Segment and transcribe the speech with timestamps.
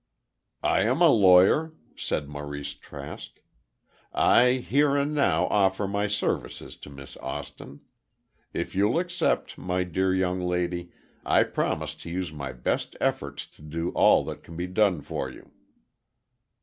[0.63, 3.39] "I am a lawyer," said Maurice Trask,
[4.15, 7.81] "I here and now offer my services to Miss Austin.
[8.51, 10.91] If you'll accept, my dear young lady,
[11.23, 15.29] I promise to use my best efforts to do all that can be done for
[15.29, 15.51] you."